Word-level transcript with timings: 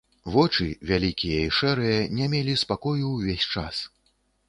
Вочы, 0.35 0.65
вялікія 0.91 1.45
і 1.51 1.53
шэрыя, 1.59 2.01
не 2.21 2.33
мелі 2.35 2.59
спакою 2.65 3.15
ўвесь 3.15 3.51
час. 3.55 3.89